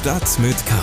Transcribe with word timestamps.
Stadt 0.00 0.38
mit 0.38 0.56
K. 0.64 0.74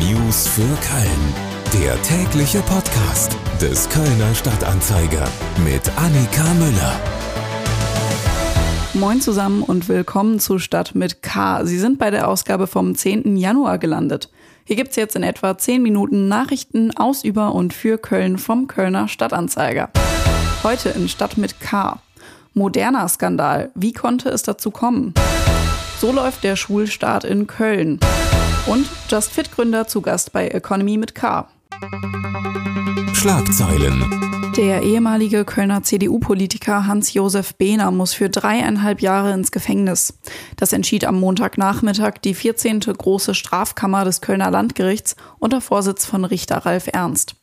News 0.00 0.48
für 0.48 0.62
Köln. 0.62 1.80
Der 1.80 2.02
tägliche 2.02 2.58
Podcast 2.62 3.36
des 3.60 3.88
Kölner 3.88 4.34
Stadtanzeiger 4.34 5.28
mit 5.64 5.88
Annika 5.96 6.42
Müller. 6.54 7.00
Moin 8.94 9.20
zusammen 9.20 9.62
und 9.62 9.88
willkommen 9.88 10.40
zu 10.40 10.58
Stadt 10.58 10.96
mit 10.96 11.22
K. 11.22 11.64
Sie 11.64 11.78
sind 11.78 12.00
bei 12.00 12.10
der 12.10 12.26
Ausgabe 12.26 12.66
vom 12.66 12.96
10. 12.96 13.36
Januar 13.36 13.78
gelandet. 13.78 14.28
Hier 14.64 14.74
gibt's 14.74 14.96
jetzt 14.96 15.14
in 15.14 15.22
etwa 15.22 15.56
10 15.56 15.80
Minuten 15.80 16.26
Nachrichten 16.26 16.90
aus, 16.96 17.22
über 17.22 17.54
und 17.54 17.72
für 17.72 17.96
Köln 17.96 18.38
vom 18.38 18.66
Kölner 18.66 19.06
Stadtanzeiger. 19.06 19.90
Heute 20.64 20.88
in 20.88 21.08
Stadt 21.08 21.36
mit 21.36 21.60
K. 21.60 22.00
Moderner 22.54 23.08
Skandal. 23.08 23.70
Wie 23.76 23.92
konnte 23.92 24.30
es 24.30 24.42
dazu 24.42 24.72
kommen? 24.72 25.14
So 26.00 26.10
läuft 26.10 26.42
der 26.42 26.56
Schulstart 26.56 27.22
in 27.22 27.46
Köln. 27.46 28.00
Und 28.66 28.88
Just 29.10 29.30
Fit 29.30 29.52
Gründer 29.52 29.86
zu 29.86 30.00
Gast 30.00 30.32
bei 30.32 30.48
Economy 30.48 30.96
mit 30.96 31.14
K. 31.14 31.46
Schlagzeilen. 33.12 34.52
Der 34.56 34.82
ehemalige 34.82 35.44
Kölner 35.44 35.82
CDU-Politiker 35.82 36.86
Hans-Josef 36.86 37.56
Behner 37.56 37.90
muss 37.90 38.14
für 38.14 38.30
dreieinhalb 38.30 39.02
Jahre 39.02 39.34
ins 39.34 39.50
Gefängnis. 39.50 40.18
Das 40.56 40.72
entschied 40.72 41.04
am 41.04 41.20
Montagnachmittag 41.20 42.14
die 42.24 42.32
14. 42.32 42.80
große 42.80 43.34
Strafkammer 43.34 44.04
des 44.04 44.22
Kölner 44.22 44.50
Landgerichts 44.50 45.16
unter 45.38 45.60
Vorsitz 45.60 46.06
von 46.06 46.24
Richter 46.24 46.58
Ralf 46.64 46.88
Ernst. 46.90 47.36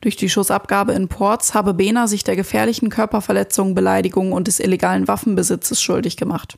Durch 0.00 0.16
die 0.16 0.28
Schussabgabe 0.28 0.92
in 0.92 1.08
Ports 1.08 1.54
habe 1.54 1.74
Behner 1.74 2.06
sich 2.06 2.22
der 2.22 2.36
gefährlichen 2.36 2.88
Körperverletzung, 2.88 3.74
Beleidigung 3.74 4.32
und 4.32 4.46
des 4.46 4.60
illegalen 4.60 5.08
Waffenbesitzes 5.08 5.82
schuldig 5.82 6.16
gemacht. 6.16 6.56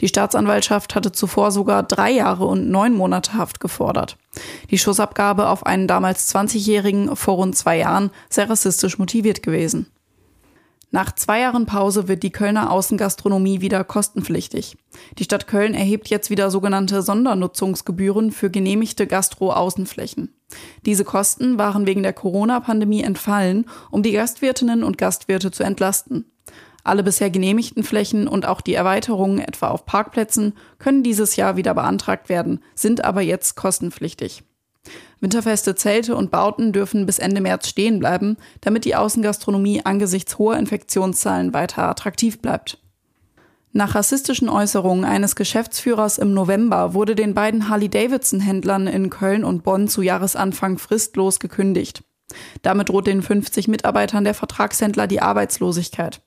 Die 0.00 0.08
Staatsanwaltschaft 0.08 0.94
hatte 0.94 1.12
zuvor 1.12 1.50
sogar 1.50 1.82
drei 1.82 2.10
Jahre 2.10 2.46
und 2.46 2.70
neun 2.70 2.94
Monate 2.94 3.34
Haft 3.34 3.60
gefordert. 3.60 4.16
Die 4.70 4.78
Schussabgabe 4.78 5.48
auf 5.48 5.66
einen 5.66 5.86
damals 5.86 6.34
20-Jährigen 6.34 7.14
vor 7.16 7.34
rund 7.34 7.56
zwei 7.56 7.78
Jahren 7.78 8.10
sehr 8.28 8.48
rassistisch 8.48 8.98
motiviert 8.98 9.42
gewesen. 9.42 9.86
Nach 10.94 11.14
zwei 11.14 11.40
Jahren 11.40 11.64
Pause 11.64 12.06
wird 12.06 12.22
die 12.22 12.32
Kölner 12.32 12.70
Außengastronomie 12.70 13.62
wieder 13.62 13.82
kostenpflichtig. 13.82 14.76
Die 15.18 15.24
Stadt 15.24 15.46
Köln 15.46 15.72
erhebt 15.72 16.08
jetzt 16.08 16.28
wieder 16.28 16.50
sogenannte 16.50 17.00
Sondernutzungsgebühren 17.00 18.30
für 18.30 18.50
genehmigte 18.50 19.06
Gastro-Außenflächen. 19.06 20.34
Diese 20.84 21.04
Kosten 21.04 21.56
waren 21.56 21.86
wegen 21.86 22.02
der 22.02 22.12
Corona-Pandemie 22.12 23.02
entfallen, 23.02 23.64
um 23.90 24.02
die 24.02 24.12
Gastwirtinnen 24.12 24.84
und 24.84 24.98
Gastwirte 24.98 25.50
zu 25.50 25.62
entlasten. 25.62 26.26
Alle 26.84 27.02
bisher 27.02 27.30
genehmigten 27.30 27.84
Flächen 27.84 28.26
und 28.26 28.46
auch 28.46 28.60
die 28.60 28.74
Erweiterungen 28.74 29.38
etwa 29.38 29.68
auf 29.68 29.86
Parkplätzen 29.86 30.54
können 30.78 31.02
dieses 31.02 31.36
Jahr 31.36 31.56
wieder 31.56 31.74
beantragt 31.74 32.28
werden, 32.28 32.60
sind 32.74 33.04
aber 33.04 33.20
jetzt 33.20 33.54
kostenpflichtig. 33.54 34.42
Winterfeste 35.20 35.76
Zelte 35.76 36.16
und 36.16 36.32
Bauten 36.32 36.72
dürfen 36.72 37.06
bis 37.06 37.20
Ende 37.20 37.40
März 37.40 37.68
stehen 37.68 38.00
bleiben, 38.00 38.36
damit 38.60 38.84
die 38.84 38.96
Außengastronomie 38.96 39.82
angesichts 39.84 40.38
hoher 40.38 40.56
Infektionszahlen 40.56 41.54
weiter 41.54 41.88
attraktiv 41.88 42.40
bleibt. 42.40 42.78
Nach 43.74 43.94
rassistischen 43.94 44.48
Äußerungen 44.48 45.04
eines 45.04 45.36
Geschäftsführers 45.36 46.18
im 46.18 46.34
November 46.34 46.92
wurde 46.92 47.14
den 47.14 47.32
beiden 47.32 47.68
Harley-Davidson-Händlern 47.68 48.86
in 48.86 49.08
Köln 49.08 49.44
und 49.44 49.62
Bonn 49.62 49.88
zu 49.88 50.02
Jahresanfang 50.02 50.76
fristlos 50.78 51.38
gekündigt. 51.38 52.02
Damit 52.62 52.88
droht 52.88 53.06
den 53.06 53.22
50 53.22 53.68
Mitarbeitern 53.68 54.24
der 54.24 54.34
Vertragshändler 54.34 55.06
die 55.06 55.22
Arbeitslosigkeit. 55.22 56.20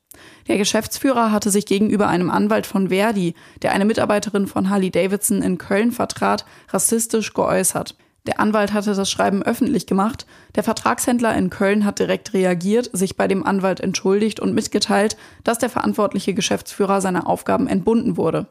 Der 0.47 0.57
Geschäftsführer 0.57 1.31
hatte 1.31 1.49
sich 1.49 1.65
gegenüber 1.65 2.07
einem 2.07 2.29
Anwalt 2.29 2.65
von 2.65 2.89
Verdi, 2.89 3.35
der 3.61 3.71
eine 3.71 3.85
Mitarbeiterin 3.85 4.47
von 4.47 4.69
Harley 4.69 4.91
Davidson 4.91 5.41
in 5.41 5.57
Köln 5.57 5.91
vertrat, 5.91 6.45
rassistisch 6.69 7.33
geäußert. 7.33 7.95
Der 8.27 8.39
Anwalt 8.39 8.73
hatte 8.73 8.95
das 8.95 9.09
Schreiben 9.09 9.43
öffentlich 9.43 9.85
gemacht. 9.85 10.25
Der 10.55 10.63
Vertragshändler 10.63 11.35
in 11.35 11.49
Köln 11.49 11.85
hat 11.85 11.99
direkt 11.99 12.33
reagiert, 12.33 12.89
sich 12.91 13.17
bei 13.17 13.27
dem 13.27 13.45
Anwalt 13.45 13.79
entschuldigt 13.79 14.39
und 14.39 14.55
mitgeteilt, 14.55 15.15
dass 15.43 15.59
der 15.59 15.69
verantwortliche 15.69 16.33
Geschäftsführer 16.33 17.01
seiner 17.01 17.27
Aufgaben 17.27 17.67
entbunden 17.67 18.17
wurde. 18.17 18.47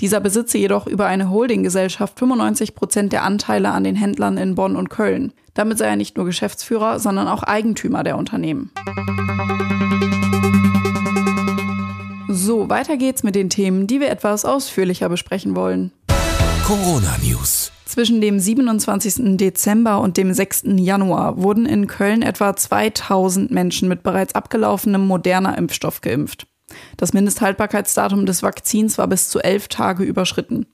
Dieser 0.00 0.20
besitze 0.20 0.58
jedoch 0.58 0.86
über 0.86 1.06
eine 1.06 1.30
Holdinggesellschaft 1.30 2.18
95 2.18 2.74
Prozent 2.74 3.12
der 3.12 3.24
Anteile 3.24 3.70
an 3.70 3.84
den 3.84 3.96
Händlern 3.96 4.36
in 4.36 4.54
Bonn 4.54 4.76
und 4.76 4.90
Köln. 4.90 5.32
Damit 5.54 5.78
sei 5.78 5.86
er 5.86 5.96
nicht 5.96 6.16
nur 6.16 6.26
Geschäftsführer, 6.26 6.98
sondern 6.98 7.28
auch 7.28 7.42
Eigentümer 7.42 8.04
der 8.04 8.18
Unternehmen. 8.18 8.70
So, 12.36 12.68
weiter 12.68 12.96
geht's 12.96 13.22
mit 13.22 13.36
den 13.36 13.48
Themen, 13.48 13.86
die 13.86 14.00
wir 14.00 14.10
etwas 14.10 14.44
ausführlicher 14.44 15.08
besprechen 15.08 15.54
wollen. 15.54 15.92
Corona 16.66 17.16
News. 17.22 17.70
Zwischen 17.86 18.20
dem 18.20 18.40
27. 18.40 19.36
Dezember 19.36 20.00
und 20.00 20.16
dem 20.16 20.32
6. 20.32 20.64
Januar 20.78 21.40
wurden 21.40 21.64
in 21.64 21.86
Köln 21.86 22.22
etwa 22.22 22.56
2000 22.56 23.52
Menschen 23.52 23.88
mit 23.88 24.02
bereits 24.02 24.34
abgelaufenem 24.34 25.06
moderner 25.06 25.56
Impfstoff 25.56 26.00
geimpft. 26.00 26.48
Das 26.96 27.12
Mindesthaltbarkeitsdatum 27.12 28.26
des 28.26 28.42
Vakzins 28.42 28.98
war 28.98 29.06
bis 29.06 29.28
zu 29.28 29.38
elf 29.38 29.68
Tage 29.68 30.02
überschritten. 30.02 30.66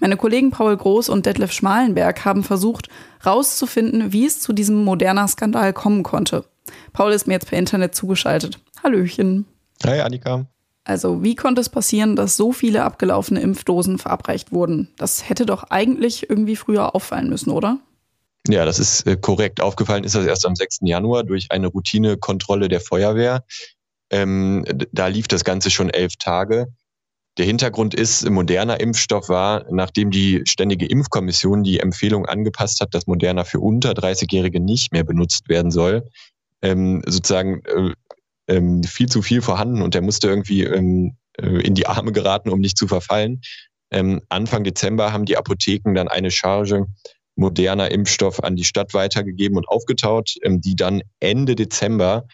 Meine 0.00 0.16
Kollegen 0.16 0.50
Paul 0.50 0.76
Groß 0.76 1.10
und 1.10 1.26
Detlef 1.26 1.52
Schmalenberg 1.52 2.24
haben 2.24 2.42
versucht, 2.42 2.88
rauszufinden, 3.24 4.12
wie 4.12 4.26
es 4.26 4.40
zu 4.40 4.52
diesem 4.52 4.82
moderner 4.82 5.28
Skandal 5.28 5.72
kommen 5.72 6.02
konnte. 6.02 6.44
Paul 6.92 7.12
ist 7.12 7.28
mir 7.28 7.34
jetzt 7.34 7.48
per 7.48 7.58
Internet 7.58 7.94
zugeschaltet. 7.94 8.58
Hallöchen. 8.82 9.46
Hi, 9.84 10.00
Annika. 10.00 10.46
Also, 10.84 11.22
wie 11.22 11.34
konnte 11.34 11.62
es 11.62 11.70
passieren, 11.70 12.14
dass 12.14 12.36
so 12.36 12.52
viele 12.52 12.84
abgelaufene 12.84 13.40
Impfdosen 13.40 13.98
verabreicht 13.98 14.52
wurden? 14.52 14.92
Das 14.98 15.28
hätte 15.28 15.46
doch 15.46 15.64
eigentlich 15.70 16.28
irgendwie 16.28 16.56
früher 16.56 16.94
auffallen 16.94 17.30
müssen, 17.30 17.50
oder? 17.50 17.78
Ja, 18.46 18.66
das 18.66 18.78
ist 18.78 19.06
äh, 19.06 19.16
korrekt. 19.16 19.62
Aufgefallen 19.62 20.04
ist 20.04 20.14
das 20.14 20.26
erst 20.26 20.44
am 20.44 20.54
6. 20.54 20.80
Januar 20.82 21.24
durch 21.24 21.46
eine 21.50 21.68
Routinekontrolle 21.68 22.68
der 22.68 22.80
Feuerwehr. 22.80 23.44
Ähm, 24.10 24.66
da 24.92 25.06
lief 25.06 25.26
das 25.26 25.44
Ganze 25.44 25.70
schon 25.70 25.88
elf 25.88 26.16
Tage. 26.16 26.66
Der 27.38 27.46
Hintergrund 27.46 27.94
ist, 27.94 28.28
moderner 28.28 28.78
Impfstoff 28.78 29.28
war, 29.28 29.64
nachdem 29.70 30.10
die 30.10 30.42
Ständige 30.44 30.86
Impfkommission 30.86 31.64
die 31.64 31.80
Empfehlung 31.80 32.26
angepasst 32.26 32.80
hat, 32.80 32.94
dass 32.94 33.06
Moderna 33.06 33.44
für 33.44 33.58
unter 33.58 33.92
30-Jährige 33.92 34.60
nicht 34.60 34.92
mehr 34.92 35.02
benutzt 35.02 35.48
werden 35.48 35.72
soll, 35.72 36.08
ähm, 36.62 37.02
sozusagen 37.06 37.62
äh, 37.64 37.92
ähm, 38.48 38.82
viel 38.82 39.08
zu 39.08 39.22
viel 39.22 39.42
vorhanden 39.42 39.82
und 39.82 39.94
der 39.94 40.02
musste 40.02 40.28
irgendwie 40.28 40.64
ähm, 40.64 41.16
äh, 41.38 41.60
in 41.62 41.74
die 41.74 41.86
Arme 41.86 42.12
geraten, 42.12 42.50
um 42.50 42.60
nicht 42.60 42.78
zu 42.78 42.86
verfallen. 42.86 43.40
Ähm, 43.90 44.22
Anfang 44.28 44.64
Dezember 44.64 45.12
haben 45.12 45.24
die 45.24 45.36
Apotheken 45.36 45.94
dann 45.94 46.08
eine 46.08 46.30
Charge 46.30 46.86
moderner 47.36 47.90
Impfstoff 47.90 48.42
an 48.42 48.56
die 48.56 48.64
Stadt 48.64 48.94
weitergegeben 48.94 49.56
und 49.56 49.68
aufgetaut, 49.68 50.34
ähm, 50.42 50.60
die 50.60 50.76
dann 50.76 51.02
Ende 51.20 51.54
Dezember 51.54 52.26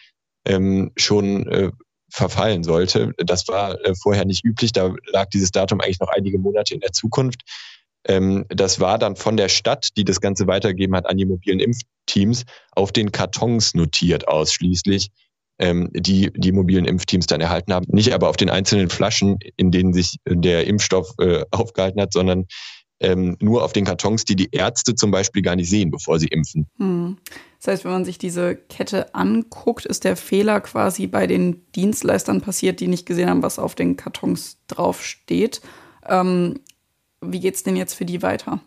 ähm, 0.45 0.91
schon 0.95 1.47
äh, 1.47 1.71
verfallen 2.09 2.63
sollte. 2.63 3.13
Das 3.17 3.47
war 3.47 3.83
äh, 3.85 3.95
vorher 3.95 4.25
nicht 4.25 4.43
üblich. 4.43 4.73
Da 4.73 4.93
lag 5.11 5.29
dieses 5.29 5.51
Datum 5.51 5.79
eigentlich 5.81 5.99
noch 5.99 6.09
einige 6.09 6.37
Monate 6.37 6.73
in 6.73 6.81
der 6.81 6.91
Zukunft. 6.91 7.41
Ähm, 8.05 8.45
das 8.49 8.79
war 8.79 8.97
dann 8.97 9.15
von 9.15 9.37
der 9.37 9.49
Stadt, 9.49 9.89
die 9.97 10.03
das 10.03 10.19
Ganze 10.19 10.47
weitergegeben 10.47 10.95
hat 10.95 11.07
an 11.07 11.17
die 11.17 11.25
mobilen 11.25 11.59
Impfteams, 11.59 12.45
auf 12.71 12.91
den 12.91 13.11
Kartons 13.11 13.73
notiert 13.73 14.27
ausschließlich 14.27 15.09
ähm, 15.61 15.89
die 15.93 16.31
die 16.35 16.51
mobilen 16.51 16.85
Impfteams 16.85 17.27
dann 17.27 17.39
erhalten 17.39 17.73
haben. 17.73 17.85
Nicht 17.89 18.13
aber 18.13 18.29
auf 18.29 18.37
den 18.37 18.49
einzelnen 18.49 18.89
Flaschen, 18.89 19.37
in 19.55 19.71
denen 19.71 19.93
sich 19.93 20.17
der 20.27 20.67
Impfstoff 20.67 21.13
äh, 21.19 21.45
aufgehalten 21.51 22.01
hat, 22.01 22.11
sondern 22.11 22.45
ähm, 22.99 23.35
nur 23.39 23.63
auf 23.63 23.73
den 23.73 23.85
Kartons, 23.85 24.25
die 24.25 24.35
die 24.35 24.49
Ärzte 24.51 24.95
zum 24.95 25.11
Beispiel 25.11 25.41
gar 25.41 25.55
nicht 25.55 25.69
sehen, 25.69 25.89
bevor 25.89 26.19
sie 26.19 26.27
impfen. 26.27 26.67
Hm. 26.77 27.17
Das 27.59 27.67
heißt, 27.67 27.85
wenn 27.85 27.91
man 27.91 28.05
sich 28.05 28.17
diese 28.17 28.55
Kette 28.55 29.13
anguckt, 29.13 29.85
ist 29.85 30.03
der 30.03 30.15
Fehler 30.15 30.61
quasi 30.61 31.07
bei 31.07 31.27
den 31.27 31.65
Dienstleistern 31.73 32.41
passiert, 32.41 32.79
die 32.79 32.87
nicht 32.87 33.05
gesehen 33.05 33.29
haben, 33.29 33.43
was 33.43 33.59
auf 33.59 33.75
den 33.75 33.97
Kartons 33.97 34.57
draufsteht. 34.67 35.61
Ähm, 36.07 36.59
wie 37.21 37.39
geht 37.39 37.55
es 37.55 37.63
denn 37.63 37.75
jetzt 37.75 37.93
für 37.93 38.05
die 38.05 38.21
weiter? 38.21 38.61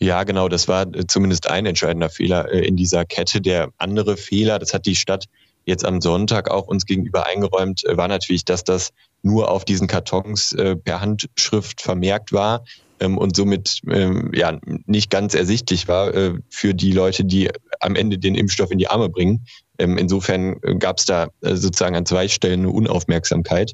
Ja, 0.00 0.22
genau, 0.24 0.48
das 0.48 0.68
war 0.68 0.82
äh, 0.94 1.06
zumindest 1.06 1.50
ein 1.50 1.66
entscheidender 1.66 2.08
Fehler 2.10 2.50
äh, 2.52 2.66
in 2.66 2.76
dieser 2.76 3.04
Kette. 3.04 3.40
Der 3.40 3.70
andere 3.78 4.16
Fehler, 4.16 4.58
das 4.58 4.72
hat 4.72 4.86
die 4.86 4.96
Stadt 4.96 5.24
jetzt 5.68 5.84
am 5.84 6.00
Sonntag 6.00 6.50
auch 6.50 6.66
uns 6.66 6.86
gegenüber 6.86 7.26
eingeräumt, 7.26 7.84
äh, 7.84 7.96
war 7.96 8.08
natürlich, 8.08 8.44
dass 8.44 8.64
das 8.64 8.90
nur 9.22 9.50
auf 9.50 9.64
diesen 9.64 9.86
Kartons 9.86 10.52
äh, 10.52 10.76
per 10.76 11.00
Handschrift 11.00 11.82
vermerkt 11.82 12.32
war 12.32 12.64
ähm, 13.00 13.18
und 13.18 13.36
somit 13.36 13.80
ähm, 13.88 14.30
ja 14.34 14.58
nicht 14.86 15.10
ganz 15.10 15.34
ersichtlich 15.34 15.86
war 15.86 16.14
äh, 16.14 16.34
für 16.48 16.74
die 16.74 16.92
Leute, 16.92 17.24
die 17.24 17.50
am 17.80 17.94
Ende 17.94 18.18
den 18.18 18.34
Impfstoff 18.34 18.70
in 18.70 18.78
die 18.78 18.88
Arme 18.88 19.08
bringen. 19.08 19.44
Ähm, 19.78 19.98
insofern 19.98 20.56
äh, 20.62 20.74
gab 20.76 20.98
es 20.98 21.04
da 21.04 21.28
äh, 21.42 21.54
sozusagen 21.54 21.96
an 21.96 22.06
zwei 22.06 22.28
Stellen 22.28 22.60
eine 22.60 22.70
Unaufmerksamkeit. 22.70 23.72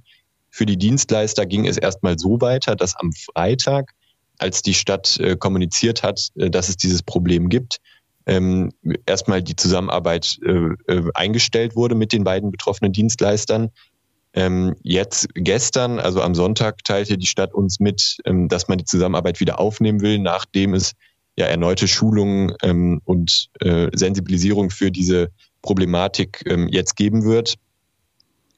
Für 0.51 0.67
die 0.67 0.77
Dienstleister 0.77 1.47
ging 1.47 1.67
es 1.67 1.79
erstmal 1.79 2.19
so 2.19 2.41
weiter, 2.41 2.77
dass 2.77 2.97
am 2.97 3.13
Freitag, 3.13 3.93
als 4.39 4.63
die 4.63 4.75
Stadt 4.75 5.19
äh, 5.21 5.37
kommuniziert 5.37 6.03
hat, 6.03 6.29
dass 6.35 6.69
es 6.69 6.77
dieses 6.77 7.05
Problem 7.05 7.49
gibt, 7.49 7.79
ähm, 8.27 8.73
erstmal 9.07 9.43
die 9.43 9.57
Zusammenarbeit 9.57 10.39
äh, 10.45 10.93
äh, 10.93 11.11
eingestellt 11.15 11.77
wurde 11.77 11.95
mit 11.95 12.13
den 12.13 12.25
beiden 12.25 12.51
betroffenen 12.51 12.93
Dienstleistern. 12.93 13.71
Ähm, 14.33 14.75
jetzt 14.83 15.29
gestern, 15.35 16.01
also 16.01 16.21
am 16.21 16.35
Sonntag, 16.35 16.83
teilte 16.85 17.19
die 17.19 17.27
Stadt 17.27 17.55
uns 17.55 17.79
mit, 17.81 18.19
ähm, 18.25 18.49
dass 18.49 18.67
man 18.69 18.79
die 18.79 18.85
Zusammenarbeit 18.85 19.41
wieder 19.41 19.61
aufnehmen 19.61 20.01
will, 20.01 20.19
nachdem 20.19 20.75
es 20.75 20.93
ja 21.37 21.47
erneute 21.47 21.87
Schulungen 21.87 22.53
ähm, 22.63 23.01
und 23.05 23.49
äh, 23.61 23.89
Sensibilisierung 23.95 24.71
für 24.71 24.91
diese 24.91 25.31
Problematik 25.63 26.43
ähm, 26.47 26.69
jetzt 26.69 26.97
geben 26.97 27.25
wird. 27.25 27.55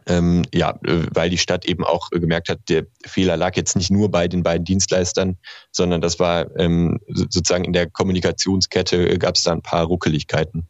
Ähm, 0.08 0.44
ja, 0.54 0.78
äh, 0.84 1.06
weil 1.12 1.30
die 1.30 1.38
Stadt 1.38 1.64
eben 1.64 1.82
auch 1.82 2.10
gemerkt 2.10 2.48
hat, 2.48 2.60
der 2.68 2.86
Fehler 3.04 3.36
lag 3.36 3.56
jetzt 3.56 3.74
nicht 3.74 3.90
nur 3.90 4.08
bei 4.08 4.28
den 4.28 4.44
beiden 4.44 4.64
Dienstleistern, 4.64 5.36
sondern 5.72 6.00
das 6.00 6.20
war 6.20 6.46
ähm, 6.58 7.00
sozusagen 7.08 7.64
in 7.64 7.72
der 7.72 7.90
Kommunikationskette 7.90 9.08
äh, 9.08 9.18
gab 9.18 9.34
es 9.34 9.42
da 9.42 9.52
ein 9.52 9.62
paar 9.62 9.84
Ruckeligkeiten. 9.84 10.68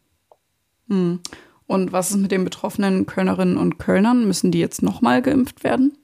Hm. 0.88 1.20
Und 1.66 1.92
was 1.92 2.10
ist 2.10 2.16
mit 2.16 2.30
den 2.30 2.44
betroffenen 2.44 3.06
Kölnerinnen 3.06 3.58
und 3.58 3.78
Kölnern? 3.78 4.26
Müssen 4.26 4.52
die 4.52 4.60
jetzt 4.60 4.82
nochmal 4.82 5.20
geimpft 5.20 5.64
werden? 5.64 5.98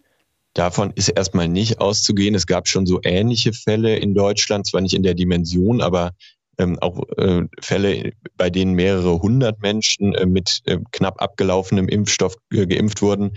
Davon 0.54 0.92
ist 0.94 1.08
erstmal 1.08 1.48
nicht 1.48 1.80
auszugehen. 1.80 2.34
Es 2.34 2.46
gab 2.46 2.68
schon 2.68 2.84
so 2.84 3.00
ähnliche 3.02 3.52
Fälle 3.52 3.96
in 3.96 4.14
Deutschland, 4.14 4.66
zwar 4.66 4.82
nicht 4.82 4.94
in 4.94 5.02
der 5.02 5.14
Dimension, 5.14 5.80
aber 5.80 6.12
ähm, 6.62 6.78
auch 6.80 7.02
äh, 7.16 7.42
Fälle, 7.60 8.12
bei 8.36 8.50
denen 8.50 8.74
mehrere 8.74 9.20
hundert 9.20 9.60
Menschen 9.60 10.14
äh, 10.14 10.26
mit 10.26 10.60
äh, 10.66 10.78
knapp 10.92 11.20
abgelaufenem 11.20 11.88
Impfstoff 11.88 12.36
geimpft 12.50 13.02
wurden. 13.02 13.32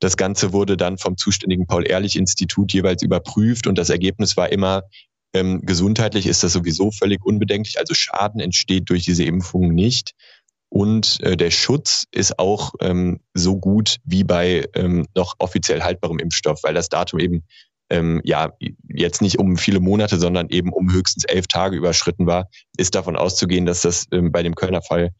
Das 0.00 0.16
Ganze 0.16 0.52
wurde 0.52 0.76
dann 0.76 0.98
vom 0.98 1.16
zuständigen 1.16 1.66
Paul-Ehrlich-Institut 1.66 2.72
jeweils 2.72 3.02
überprüft 3.02 3.66
und 3.66 3.78
das 3.78 3.88
Ergebnis 3.90 4.36
war 4.36 4.52
immer, 4.52 4.82
ähm, 5.32 5.62
gesundheitlich 5.62 6.26
ist 6.26 6.42
das 6.42 6.52
sowieso 6.52 6.90
völlig 6.90 7.24
unbedenklich, 7.24 7.78
also 7.78 7.94
Schaden 7.94 8.40
entsteht 8.40 8.88
durch 8.90 9.04
diese 9.04 9.24
Impfung 9.24 9.74
nicht. 9.74 10.12
Und 10.68 11.20
äh, 11.22 11.36
der 11.36 11.50
Schutz 11.50 12.04
ist 12.10 12.38
auch 12.38 12.74
ähm, 12.80 13.20
so 13.34 13.56
gut 13.56 13.96
wie 14.04 14.24
bei 14.24 14.66
ähm, 14.74 15.06
noch 15.14 15.34
offiziell 15.38 15.82
haltbarem 15.82 16.18
Impfstoff, 16.18 16.60
weil 16.64 16.74
das 16.74 16.88
Datum 16.88 17.20
eben 17.20 17.44
ähm, 17.90 18.20
ja 18.24 18.52
jetzt 18.88 19.22
nicht 19.22 19.38
um 19.38 19.56
viele 19.56 19.80
Monate, 19.80 20.18
sondern 20.18 20.48
eben 20.48 20.72
um 20.72 20.92
höchstens 20.92 21.24
elf 21.24 21.46
Tage 21.46 21.76
überschritten 21.76 22.26
war, 22.26 22.48
ist 22.76 22.94
davon 22.94 23.16
auszugehen, 23.16 23.66
dass 23.66 23.82
das 23.82 24.06
ähm, 24.12 24.32
bei 24.32 24.42
dem 24.42 24.54
Kölner 24.54 24.82
Fall 24.82 25.10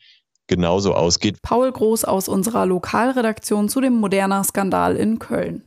genauso 0.46 0.94
ausgeht. 0.94 1.42
Paul 1.42 1.72
Groß 1.72 2.04
aus 2.04 2.28
unserer 2.28 2.66
Lokalredaktion 2.66 3.68
zu 3.68 3.80
dem 3.80 3.94
Moderna-Skandal 3.94 4.96
in 4.96 5.18
Köln. 5.18 5.62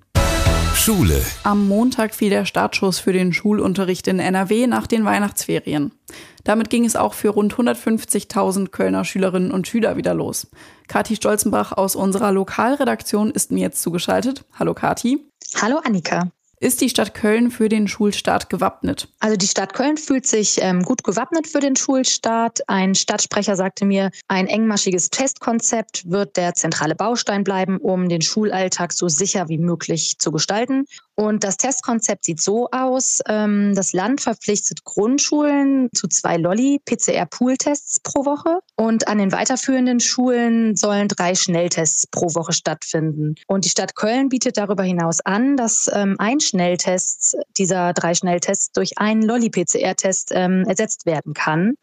Schule. 0.75 1.21
Am 1.43 1.67
Montag 1.67 2.15
fiel 2.15 2.29
der 2.29 2.45
Startschuss 2.45 2.99
für 2.99 3.11
den 3.11 3.33
Schulunterricht 3.33 4.07
in 4.07 4.19
NRW 4.19 4.65
nach 4.65 4.87
den 4.87 5.03
Weihnachtsferien. 5.03 5.91
Damit 6.45 6.69
ging 6.69 6.85
es 6.85 6.95
auch 6.95 7.13
für 7.13 7.29
rund 7.29 7.53
150.000 7.53 8.69
Kölner 8.69 9.03
Schülerinnen 9.03 9.51
und 9.51 9.67
Schüler 9.67 9.97
wieder 9.97 10.13
los. 10.13 10.47
Kathi 10.87 11.17
Stolzenbach 11.17 11.73
aus 11.73 11.97
unserer 11.97 12.31
Lokalredaktion 12.31 13.29
ist 13.29 13.51
mir 13.51 13.59
jetzt 13.59 13.81
zugeschaltet. 13.81 14.45
Hallo 14.57 14.73
Kathi. 14.73 15.19
Hallo 15.61 15.79
Annika. 15.83 16.31
Ist 16.61 16.81
die 16.81 16.89
Stadt 16.89 17.13
Köln 17.13 17.51
für 17.51 17.69
den 17.69 17.87
Schulstart 17.87 18.49
gewappnet? 18.49 19.07
Also 19.21 19.37
die 19.37 19.47
Stadt 19.47 19.73
Köln 19.73 19.95
fühlt 19.95 20.27
sich 20.27 20.57
ähm, 20.61 20.83
gut 20.83 21.05
gewappnet 21.05 21.47
für 21.47 21.61
den 21.61 21.77
Schulstart. 21.77 22.59
Ein 22.67 22.95
Stadtsprecher 22.95 23.55
sagte 23.55 23.85
mir, 23.85 24.11
ein 24.27 24.47
engmaschiges 24.47 25.09
Testkonzept 25.09 26.09
wird 26.11 26.35
der 26.35 26.55
zentrale 26.55 26.95
Baustein 26.95 27.45
bleiben, 27.45 27.77
um 27.77 28.09
den 28.09 28.21
Schulalltag 28.21 28.91
so 28.91 29.07
sicher 29.07 29.47
wie 29.47 29.57
möglich 29.57 30.19
zu 30.19 30.33
gestalten. 30.33 30.83
Und 31.15 31.43
das 31.43 31.57
Testkonzept 31.57 32.23
sieht 32.25 32.41
so 32.41 32.69
aus. 32.71 33.19
Ähm, 33.27 33.73
das 33.75 33.93
Land 33.93 34.21
verpflichtet 34.21 34.83
Grundschulen 34.83 35.89
zu 35.93 36.07
zwei 36.07 36.37
Lolli-PCR-Pool-Tests 36.37 37.99
pro 38.01 38.25
Woche. 38.25 38.59
Und 38.77 39.07
an 39.07 39.17
den 39.17 39.33
weiterführenden 39.33 39.99
Schulen 39.99 40.77
sollen 40.77 41.09
drei 41.09 41.35
Schnelltests 41.35 42.07
pro 42.07 42.27
Woche 42.35 42.53
stattfinden. 42.53 43.35
Und 43.47 43.65
die 43.65 43.69
Stadt 43.69 43.95
Köln 43.95 44.29
bietet 44.29 44.57
darüber 44.57 44.83
hinaus 44.83 45.19
an, 45.21 45.57
dass 45.57 45.89
ähm, 45.93 46.15
ein 46.19 46.39
Schnelltests 46.49 47.35
dieser 47.57 47.93
drei 47.93 48.13
Schnelltests 48.13 48.71
durch 48.71 48.97
einen 48.97 49.21
Lolli-PCR-Test 49.21 50.31
ähm, 50.33 50.65
ersetzt 50.67 51.05
werden 51.05 51.33
kann. 51.33 51.75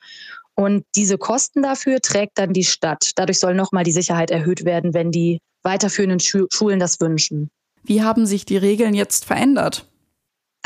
Und 0.55 0.85
diese 0.95 1.19
Kosten 1.19 1.63
dafür 1.63 2.01
trägt 2.01 2.39
dann 2.39 2.53
die 2.53 2.65
Stadt. 2.65 3.13
Dadurch 3.17 3.39
soll 3.39 3.55
nochmal 3.55 3.85
die 3.85 3.93
Sicherheit 3.93 4.31
erhöht 4.31 4.65
werden, 4.65 4.95
wenn 4.95 5.11
die 5.11 5.41
weiterführenden 5.63 6.21
Schu 6.21 6.47
Schulen 6.51 6.81
das 6.81 7.01
wünschen. 7.01 7.51
Wie 7.83 8.03
haben 8.03 8.27
sich 8.27 8.47
die 8.47 8.57
Regeln 8.57 8.95
jetzt 8.95 9.25
verändert? 9.25 9.87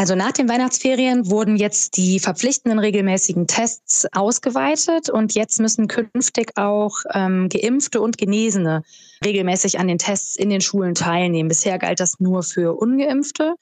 Also 0.00 0.14
nach 0.14 0.32
den 0.32 0.48
Weihnachtsferien 0.48 1.28
wurden 1.28 1.56
jetzt 1.56 1.98
die 1.98 2.20
verpflichtenden 2.20 2.78
regelmäßigen 2.78 3.46
Tests 3.46 4.06
ausgeweitet 4.12 5.10
und 5.10 5.34
jetzt 5.34 5.60
müssen 5.60 5.88
künftig 5.88 6.56
auch 6.56 6.94
ähm, 7.12 7.50
geimpfte 7.50 8.00
und 8.00 8.16
Genesene 8.16 8.82
regelmäßig 9.22 9.78
an 9.78 9.88
den 9.88 9.98
Tests 9.98 10.36
in 10.36 10.48
den 10.48 10.62
Schulen 10.62 10.94
teilnehmen. 10.94 11.50
Bisher 11.50 11.78
galt 11.78 12.00
das 12.00 12.18
nur 12.18 12.42
für 12.42 12.80
ungeimpfte. 12.80 13.56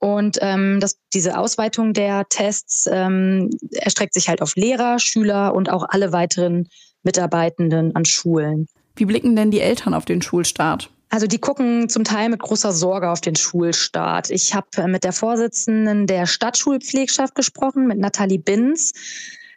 Und 0.00 0.38
ähm, 0.40 0.80
das, 0.80 0.98
diese 1.14 1.38
Ausweitung 1.38 1.92
der 1.92 2.28
Tests 2.28 2.88
ähm, 2.90 3.48
erstreckt 3.70 4.14
sich 4.14 4.28
halt 4.28 4.42
auf 4.42 4.56
Lehrer, 4.56 4.98
Schüler 4.98 5.54
und 5.54 5.70
auch 5.70 5.86
alle 5.88 6.10
weiteren 6.10 6.66
Mitarbeitenden 7.04 7.94
an 7.94 8.04
Schulen. 8.04 8.66
Wie 8.96 9.04
blicken 9.04 9.36
denn 9.36 9.52
die 9.52 9.60
Eltern 9.60 9.94
auf 9.94 10.06
den 10.06 10.22
Schulstart? 10.22 10.90
Also 11.10 11.26
die 11.26 11.38
gucken 11.38 11.88
zum 11.88 12.04
Teil 12.04 12.28
mit 12.28 12.40
großer 12.40 12.72
Sorge 12.72 13.10
auf 13.10 13.20
den 13.20 13.36
Schulstart. 13.36 14.30
Ich 14.30 14.54
habe 14.54 14.68
äh, 14.76 14.86
mit 14.86 15.04
der 15.04 15.12
Vorsitzenden 15.12 16.06
der 16.06 16.26
Stadtschulpflegschaft 16.26 17.34
gesprochen, 17.34 17.86
mit 17.86 17.98
Nathalie 17.98 18.38
Binz. 18.38 18.92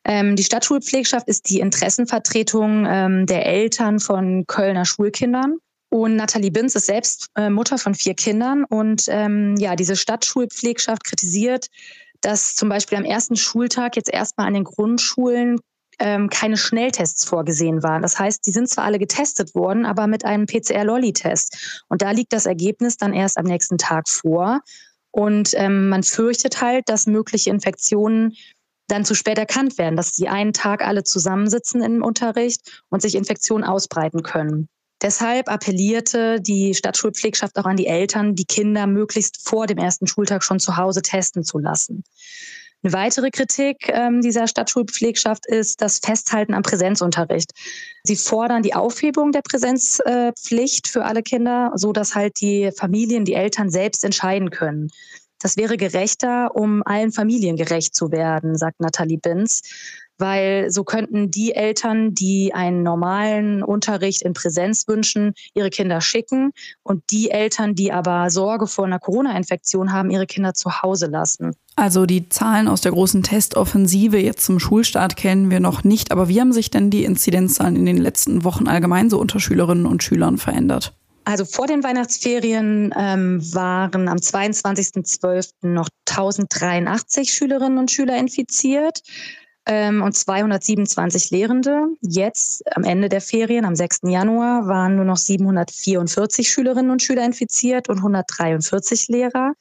Ähm, 0.06 0.36
die 0.36 0.44
Stadtschulpflegschaft 0.44 1.28
ist 1.28 1.50
die 1.50 1.60
Interessenvertretung 1.60 2.86
ähm, 2.88 3.26
der 3.26 3.46
Eltern 3.46 4.00
von 4.00 4.46
Kölner 4.48 4.86
Schulkindern. 4.86 5.58
Und 5.90 6.16
Nathalie 6.16 6.52
Binz 6.52 6.74
ist 6.76 6.86
selbst 6.86 7.28
äh, 7.36 7.50
Mutter 7.50 7.78
von 7.78 7.96
vier 7.96 8.14
Kindern. 8.14 8.64
Und 8.64 9.06
ähm, 9.10 9.56
ja, 9.58 9.76
diese 9.76 9.98
Stadtschulpflegschaft 9.98 11.04
kritisiert, 11.04 11.68
dass 12.22 12.56
zum 12.56 12.70
Beispiel 12.70 12.98
am 12.98 13.04
ersten 13.04 13.36
Schultag 13.36 13.98
jetzt 13.98 14.12
erstmal 14.12 14.48
an 14.48 14.54
den 14.54 14.64
Grundschulen 14.64 15.60
ähm, 16.02 16.30
keine 16.30 16.58
Schnelltests 16.58 17.24
vorgesehen 17.24 17.84
waren. 17.84 18.02
Das 18.02 18.18
heißt, 18.18 18.46
die 18.46 18.52
sind 18.52 18.68
zwar 18.68 18.86
alle 18.86 19.00
getestet 19.00 19.54
worden, 19.54 19.86
aber 19.86 20.08
mit 20.08 20.26
einem 20.26 20.48
PCR-Lolli-Test. 20.48 21.84
Und 21.88 22.02
da 22.02 22.12
liegt 22.12 22.34
das 22.34 22.48
Ergebnis 22.48 22.98
dann 22.98 23.14
erst 23.14 23.38
am 23.38 23.46
nächsten 23.46 23.78
Tag 23.78 24.10
vor. 24.10 24.62
Und 25.12 25.54
ähm, 25.56 25.90
man 25.90 26.04
fürchtet 26.04 26.62
halt, 26.62 26.90
dass 26.90 27.06
mögliche 27.06 27.52
Infektionen 27.52 28.36
dann 28.88 29.06
zu 29.06 29.14
spät 29.14 29.38
erkannt 29.38 29.78
werden, 29.78 29.96
dass 29.96 30.12
die 30.12 30.28
einen 30.28 30.54
Tag 30.54 30.86
alle 30.86 31.04
zusammensitzen 31.04 31.84
im 31.84 32.04
Unterricht 32.04 32.84
und 32.90 33.02
sich 33.02 33.16
Infektionen 33.16 33.64
ausbreiten 33.64 34.24
können. 34.24 34.68
Deshalb 35.02 35.50
appellierte 35.50 36.42
die 36.42 36.74
Stadtschulpflegschaft 36.74 37.58
auch 37.58 37.66
an 37.66 37.78
die 37.78 37.88
Eltern, 37.88 38.36
die 38.36 38.46
Kinder 38.46 38.88
möglichst 38.88 39.48
vor 39.48 39.68
dem 39.68 39.78
ersten 39.78 40.08
Schultag 40.08 40.44
schon 40.44 40.60
zu 40.60 40.78
Hause 40.78 41.02
testen 41.02 41.44
zu 41.44 41.58
lassen. 41.58 42.04
Eine 42.84 42.94
weitere 42.94 43.30
Kritik 43.30 43.90
ähm, 43.90 44.22
dieser 44.22 44.48
Stadtschulpflegschaft 44.48 45.46
ist 45.46 45.82
das 45.82 46.00
Festhalten 46.00 46.56
am 46.56 46.64
Präsenzunterricht. 46.64 47.52
Sie 48.04 48.16
fordern 48.16 48.64
die 48.64 48.74
Aufhebung 48.74 49.32
der 49.32 49.44
Präsenzpflicht 49.44 50.88
für 50.88 51.06
alle 51.06 51.22
Kinder, 51.22 51.72
so 51.76 51.94
dass 51.94 52.16
halt 52.16 52.42
die 52.42 52.72
Familien, 52.76 53.24
die 53.24 53.36
Eltern 53.36 53.70
selbst 53.70 54.04
entscheiden 54.04 54.50
können. 54.50 54.90
Das 55.42 55.58
wäre 55.58 55.78
gerechter, 55.78 56.56
um 56.56 56.84
allen 56.86 57.12
Familien 57.12 57.56
gerecht 57.56 57.96
zu 57.96 58.12
werden, 58.12 58.58
sagt 58.58 58.80
Nathalie 58.80 59.18
Binz 59.18 59.62
weil 60.22 60.72
so 60.72 60.86
könnten 60.86 61.32
die 61.32 61.54
Eltern, 61.54 62.14
die 62.14 62.54
einen 62.54 62.84
normalen 62.84 63.64
Unterricht 63.64 64.22
in 64.22 64.34
Präsenz 64.34 64.88
wünschen, 64.88 65.34
ihre 65.54 65.70
Kinder 65.70 66.00
schicken 66.00 66.52
und 66.84 67.04
die 67.12 67.32
Eltern, 67.32 67.76
die 67.76 67.92
aber 67.92 68.30
Sorge 68.30 68.68
vor 68.68 68.86
einer 68.86 69.00
Corona-Infektion 69.00 69.92
haben, 69.92 70.10
ihre 70.12 70.28
Kinder 70.28 70.54
zu 70.54 70.82
Hause 70.82 71.08
lassen. 71.08 71.56
Also 71.76 72.06
die 72.06 72.30
Zahlen 72.30 72.68
aus 72.68 72.82
der 72.82 72.92
großen 72.92 73.24
Testoffensive 73.24 74.18
jetzt 74.18 74.46
zum 74.46 74.60
Schulstart 74.60 75.16
kennen 75.16 75.50
wir 75.50 75.60
noch 75.60 75.84
nicht, 75.84 76.12
aber 76.12 76.30
wie 76.30 76.40
haben 76.40 76.54
sich 76.54 76.70
denn 76.70 76.90
die 76.90 77.04
Inzidenzzahlen 77.04 77.76
in 77.76 77.86
den 77.86 77.98
letzten 77.98 78.44
Wochen 78.44 78.68
allgemein 78.68 79.10
so 79.10 79.20
unter 79.20 79.40
Schülerinnen 79.40 79.86
und 79.86 80.04
Schülern 80.04 80.38
verändert? 80.38 80.94
Also 81.24 81.46
vor 81.46 81.68
den 81.68 81.84
Weihnachtsferien 81.84 82.94
ähm, 82.98 83.42
waren 83.54 84.08
am 84.08 84.18
22.12. 84.18 85.52
noch 85.62 85.88
1083 86.10 87.34
Schülerinnen 87.34 87.78
und 87.78 87.92
Schüler 87.92 88.18
infiziert 88.18 89.02
ähm, 89.72 90.02
und 90.02 90.18
227 90.18 91.32
Lehrende. 91.32 91.88
Jetzt 92.02 92.62
am 92.76 92.84
Ende 92.84 93.08
der 93.08 93.22
Ferien, 93.22 93.64
am 93.64 93.76
6. 93.76 94.02
Januar, 94.04 94.68
waren 94.68 94.98
nur 94.98 95.06
noch 95.06 95.16
744 95.16 96.50
Schülerinnen 96.50 96.92
und 96.92 97.02
Schüler 97.02 97.24
infiziert 97.24 97.88
und 97.88 98.00
143 98.00 99.08
Lehrer. 99.08 99.54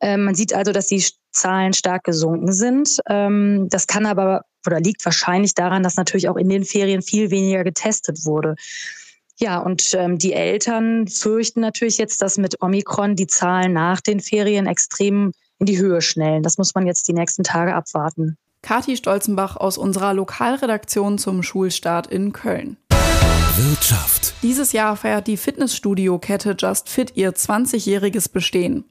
Ähm, 0.00 0.24
man 0.24 0.34
sieht 0.34 0.54
also, 0.54 0.72
dass 0.72 0.86
die 0.86 1.04
Zahlen 1.30 1.74
stark 1.74 2.04
gesunken 2.04 2.54
sind. 2.54 3.00
Ähm, 3.06 3.68
das 3.68 3.86
kann 3.86 4.06
aber 4.06 4.46
oder 4.66 4.80
liegt 4.80 5.04
wahrscheinlich 5.04 5.54
daran, 5.54 5.82
dass 5.82 5.96
natürlich 5.96 6.30
auch 6.30 6.36
in 6.36 6.48
den 6.48 6.64
Ferien 6.64 7.02
viel 7.02 7.30
weniger 7.30 7.64
getestet 7.64 8.24
wurde. 8.24 8.54
Ja, 9.36 9.58
und 9.58 9.92
ähm, 9.92 10.16
die 10.16 10.32
Eltern 10.32 11.06
fürchten 11.06 11.60
natürlich 11.60 11.98
jetzt, 11.98 12.22
dass 12.22 12.38
mit 12.38 12.62
Omikron 12.62 13.14
die 13.14 13.26
Zahlen 13.26 13.74
nach 13.74 14.00
den 14.00 14.20
Ferien 14.20 14.66
extrem 14.66 15.32
in 15.58 15.66
die 15.66 15.78
Höhe 15.78 16.00
schnellen. 16.00 16.42
Das 16.42 16.56
muss 16.56 16.74
man 16.74 16.86
jetzt 16.86 17.06
die 17.08 17.12
nächsten 17.12 17.42
Tage 17.42 17.74
abwarten. 17.74 18.38
Kati 18.64 18.96
Stolzenbach 18.96 19.58
aus 19.58 19.76
unserer 19.76 20.14
Lokalredaktion 20.14 21.18
zum 21.18 21.42
Schulstart 21.42 22.06
in 22.06 22.32
Köln. 22.32 22.78
Wirtschaft. 23.58 24.32
Dieses 24.42 24.72
Jahr 24.72 24.96
feiert 24.96 25.26
die 25.26 25.36
Fitnessstudio-Kette 25.36 26.56
Just 26.58 26.88
Fit 26.88 27.12
ihr 27.14 27.34
20-jähriges 27.34 28.32
Bestehen. 28.32 28.84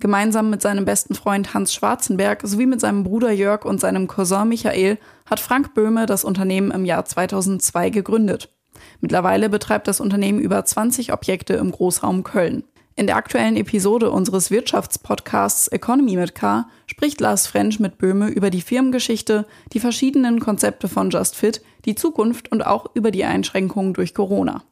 Gemeinsam 0.00 0.50
mit 0.50 0.62
seinem 0.62 0.84
besten 0.84 1.14
Freund 1.14 1.54
Hans 1.54 1.72
Schwarzenberg 1.72 2.40
sowie 2.42 2.66
mit 2.66 2.80
seinem 2.80 3.04
Bruder 3.04 3.30
Jörg 3.30 3.64
und 3.64 3.80
seinem 3.80 4.08
Cousin 4.08 4.48
Michael 4.48 4.98
hat 5.26 5.38
Frank 5.38 5.74
Böhme 5.74 6.06
das 6.06 6.24
Unternehmen 6.24 6.72
im 6.72 6.84
Jahr 6.84 7.04
2002 7.04 7.90
gegründet. 7.90 8.52
Mittlerweile 9.00 9.48
betreibt 9.48 9.86
das 9.86 10.00
Unternehmen 10.00 10.40
über 10.40 10.64
20 10.64 11.12
Objekte 11.12 11.54
im 11.54 11.70
Großraum 11.70 12.24
Köln. 12.24 12.64
In 12.96 13.06
der 13.06 13.16
aktuellen 13.16 13.56
Episode 13.56 14.10
unseres 14.10 14.50
Wirtschaftspodcasts 14.50 15.68
Economy 15.68 16.16
mit 16.16 16.34
K 16.34 16.66
spricht 17.00 17.22
Lars 17.22 17.46
French 17.46 17.80
mit 17.80 17.96
Böhme 17.96 18.28
über 18.28 18.50
die 18.50 18.60
Firmengeschichte, 18.60 19.46
die 19.72 19.80
verschiedenen 19.80 20.38
Konzepte 20.38 20.86
von 20.86 21.08
Just 21.08 21.34
Fit, 21.34 21.62
die 21.86 21.94
Zukunft 21.94 22.52
und 22.52 22.60
auch 22.66 22.94
über 22.94 23.10
die 23.10 23.24
Einschränkungen 23.24 23.94
durch 23.94 24.12
Corona. 24.12 24.64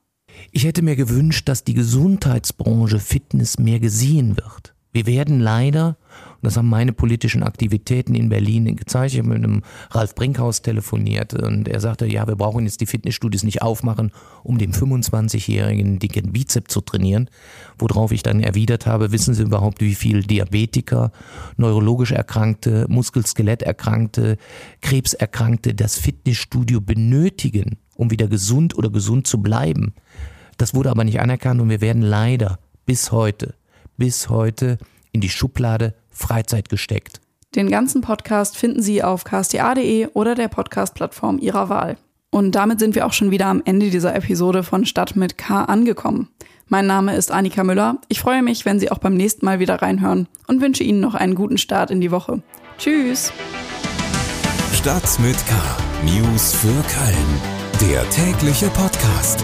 Ich 0.52 0.64
hätte 0.64 0.82
mir 0.82 0.94
gewünscht, 0.94 1.48
dass 1.48 1.64
die 1.64 1.72
Gesundheitsbranche 1.72 2.98
Fitness 2.98 3.58
mehr 3.58 3.80
gesehen 3.80 4.36
wird. 4.36 4.74
Wir 4.90 5.06
werden 5.06 5.40
leider, 5.40 5.98
und 6.36 6.44
das 6.44 6.56
haben 6.56 6.68
meine 6.68 6.94
politischen 6.94 7.42
Aktivitäten 7.42 8.14
in 8.14 8.30
Berlin 8.30 8.74
gezeigt, 8.74 9.12
ich 9.12 9.18
habe 9.18 9.28
mit 9.28 9.44
einem 9.44 9.62
Ralf 9.90 10.14
Brinkhaus 10.14 10.62
telefoniert 10.62 11.34
und 11.34 11.68
er 11.68 11.80
sagte, 11.80 12.06
ja, 12.06 12.26
wir 12.26 12.36
brauchen 12.36 12.64
jetzt 12.64 12.80
die 12.80 12.86
Fitnessstudios 12.86 13.42
nicht 13.42 13.60
aufmachen, 13.60 14.12
um 14.44 14.56
dem 14.56 14.72
25-jährigen 14.72 15.98
dicken 15.98 16.32
Bizep 16.32 16.70
zu 16.70 16.80
trainieren. 16.80 17.28
Worauf 17.78 18.12
ich 18.12 18.22
dann 18.22 18.40
erwidert 18.40 18.86
habe, 18.86 19.12
wissen 19.12 19.34
Sie 19.34 19.42
überhaupt, 19.42 19.82
wie 19.82 19.94
viel 19.94 20.22
Diabetiker, 20.22 21.12
neurologisch 21.58 22.12
Erkrankte, 22.12 22.86
Muskel-Skelett-Erkrankte, 22.88 24.38
Krebserkrankte 24.80 25.74
das 25.74 25.98
Fitnessstudio 25.98 26.80
benötigen, 26.80 27.76
um 27.94 28.10
wieder 28.10 28.26
gesund 28.26 28.76
oder 28.78 28.88
gesund 28.88 29.26
zu 29.26 29.42
bleiben? 29.42 29.92
Das 30.56 30.74
wurde 30.74 30.90
aber 30.90 31.04
nicht 31.04 31.20
anerkannt 31.20 31.60
und 31.60 31.68
wir 31.68 31.82
werden 31.82 32.02
leider 32.02 32.58
bis 32.86 33.12
heute 33.12 33.54
bis 33.98 34.30
heute 34.30 34.78
in 35.12 35.20
die 35.20 35.28
Schublade 35.28 35.94
Freizeit 36.08 36.70
gesteckt. 36.70 37.20
Den 37.54 37.70
ganzen 37.70 38.00
Podcast 38.00 38.56
finden 38.56 38.82
Sie 38.82 39.02
auf 39.02 39.24
ksta.de 39.24 40.08
oder 40.14 40.34
der 40.34 40.48
Podcast-Plattform 40.48 41.38
Ihrer 41.38 41.68
Wahl. 41.68 41.96
Und 42.30 42.52
damit 42.52 42.78
sind 42.78 42.94
wir 42.94 43.06
auch 43.06 43.12
schon 43.12 43.30
wieder 43.30 43.46
am 43.46 43.62
Ende 43.64 43.90
dieser 43.90 44.14
Episode 44.14 44.62
von 44.62 44.84
Stadt 44.84 45.16
mit 45.16 45.38
K 45.38 45.64
angekommen. 45.64 46.28
Mein 46.66 46.86
Name 46.86 47.16
ist 47.16 47.32
Annika 47.32 47.64
Müller. 47.64 47.98
Ich 48.08 48.20
freue 48.20 48.42
mich, 48.42 48.66
wenn 48.66 48.78
Sie 48.78 48.90
auch 48.90 48.98
beim 48.98 49.14
nächsten 49.14 49.46
Mal 49.46 49.58
wieder 49.58 49.80
reinhören 49.80 50.28
und 50.46 50.60
wünsche 50.60 50.84
Ihnen 50.84 51.00
noch 51.00 51.14
einen 51.14 51.34
guten 51.34 51.56
Start 51.56 51.90
in 51.90 52.02
die 52.02 52.10
Woche. 52.10 52.42
Tschüss! 52.76 53.32
Stadt 54.74 55.18
mit 55.20 55.36
K. 55.46 55.54
News 56.04 56.52
für 56.52 56.68
Köln. 56.68 57.90
Der 57.90 58.08
tägliche 58.10 58.68
Podcast. 58.68 59.42